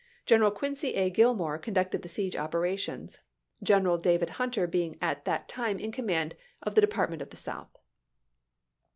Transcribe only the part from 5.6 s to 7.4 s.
in command of the Department of the